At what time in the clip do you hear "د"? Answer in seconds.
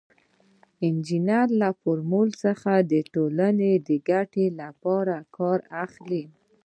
2.91-2.93, 3.87-3.89